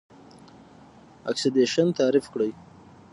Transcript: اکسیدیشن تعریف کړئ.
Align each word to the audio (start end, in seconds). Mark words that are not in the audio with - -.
اکسیدیشن 1.31 1.87
تعریف 1.99 2.25
کړئ. 2.33 2.51